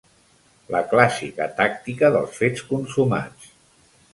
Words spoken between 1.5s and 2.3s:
tàctica